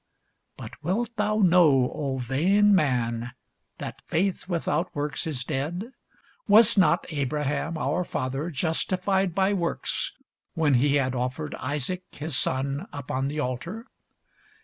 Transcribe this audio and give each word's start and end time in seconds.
But 0.57 0.83
wilt 0.83 1.15
thou 1.15 1.41
know, 1.43 1.91
O 1.93 2.17
vain 2.17 2.73
man, 2.73 3.33
that 3.77 4.01
faith 4.07 4.49
without 4.49 4.89
works 4.95 5.27
is 5.27 5.43
dead? 5.43 5.91
Was 6.47 6.75
not 6.75 7.05
Abraham 7.09 7.77
our 7.77 8.03
father 8.03 8.49
justified 8.49 9.35
by 9.35 9.53
works, 9.53 10.11
when 10.55 10.73
he 10.73 10.95
had 10.95 11.13
offered 11.13 11.53
Isaac 11.59 12.01
his 12.13 12.35
son 12.35 12.87
upon 12.91 13.27
the 13.27 13.39
altar? 13.39 13.85